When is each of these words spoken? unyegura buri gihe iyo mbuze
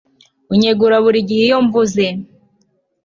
unyegura 0.53 0.95
buri 1.03 1.19
gihe 1.27 1.43
iyo 1.47 1.57
mbuze 1.65 2.05